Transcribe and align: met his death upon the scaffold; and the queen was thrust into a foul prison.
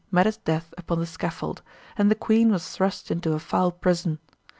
met 0.09 0.25
his 0.25 0.37
death 0.37 0.73
upon 0.79 0.97
the 0.99 1.05
scaffold; 1.05 1.61
and 1.95 2.09
the 2.09 2.15
queen 2.15 2.51
was 2.51 2.75
thrust 2.75 3.11
into 3.11 3.33
a 3.33 3.39
foul 3.39 3.71
prison. 3.71 4.17